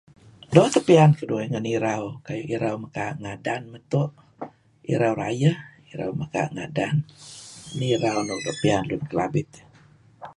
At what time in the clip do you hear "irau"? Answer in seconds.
1.77-2.03, 2.55-2.75, 4.93-5.13, 5.91-6.11, 7.95-8.17